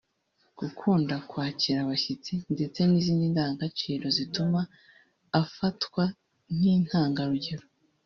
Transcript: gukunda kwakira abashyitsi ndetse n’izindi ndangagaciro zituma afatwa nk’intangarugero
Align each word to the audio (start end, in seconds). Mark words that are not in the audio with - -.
gukunda 0.59 1.13
kwakira 1.29 1.77
abashyitsi 1.81 2.33
ndetse 2.53 2.79
n’izindi 2.85 3.25
ndangagaciro 3.33 4.05
zituma 4.17 4.61
afatwa 5.41 6.03
nk’intangarugero 6.55 7.63